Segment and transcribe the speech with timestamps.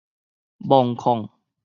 [0.57, 1.29] 墓壙